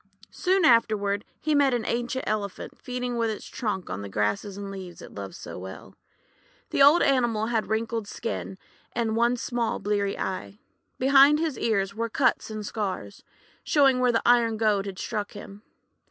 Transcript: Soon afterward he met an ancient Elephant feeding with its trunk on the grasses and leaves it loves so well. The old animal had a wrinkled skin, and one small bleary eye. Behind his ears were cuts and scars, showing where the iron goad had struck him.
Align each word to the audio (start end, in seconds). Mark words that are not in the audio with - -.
Soon 0.31 0.65
afterward 0.65 1.23
he 1.39 1.53
met 1.53 1.75
an 1.75 1.85
ancient 1.85 2.23
Elephant 2.25 2.75
feeding 2.81 3.17
with 3.19 3.29
its 3.29 3.45
trunk 3.45 3.87
on 3.87 4.01
the 4.01 4.09
grasses 4.09 4.57
and 4.57 4.71
leaves 4.71 4.99
it 4.99 5.13
loves 5.13 5.37
so 5.37 5.59
well. 5.59 5.93
The 6.71 6.81
old 6.81 7.03
animal 7.03 7.45
had 7.45 7.65
a 7.65 7.67
wrinkled 7.67 8.07
skin, 8.07 8.57
and 8.93 9.15
one 9.15 9.37
small 9.37 9.77
bleary 9.77 10.17
eye. 10.17 10.57
Behind 10.97 11.37
his 11.37 11.55
ears 11.55 11.93
were 11.93 12.09
cuts 12.09 12.49
and 12.49 12.65
scars, 12.65 13.23
showing 13.63 13.99
where 13.99 14.11
the 14.11 14.23
iron 14.25 14.57
goad 14.57 14.87
had 14.87 14.97
struck 14.97 15.33
him. 15.33 15.61